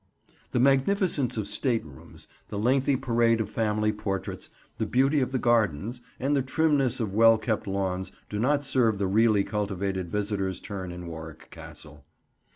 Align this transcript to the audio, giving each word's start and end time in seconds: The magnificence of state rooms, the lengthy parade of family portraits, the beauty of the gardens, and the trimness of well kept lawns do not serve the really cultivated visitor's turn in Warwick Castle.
The 0.49 0.59
magnificence 0.59 1.37
of 1.37 1.47
state 1.47 1.85
rooms, 1.85 2.27
the 2.47 2.57
lengthy 2.57 2.95
parade 2.95 3.39
of 3.39 3.51
family 3.51 3.91
portraits, 3.93 4.49
the 4.77 4.87
beauty 4.87 5.19
of 5.21 5.31
the 5.31 5.37
gardens, 5.37 6.01
and 6.19 6.35
the 6.35 6.41
trimness 6.41 6.99
of 6.99 7.13
well 7.13 7.37
kept 7.37 7.67
lawns 7.67 8.11
do 8.27 8.39
not 8.39 8.65
serve 8.65 8.97
the 8.97 9.05
really 9.05 9.43
cultivated 9.43 10.09
visitor's 10.09 10.59
turn 10.59 10.91
in 10.91 11.05
Warwick 11.05 11.51
Castle. 11.51 12.03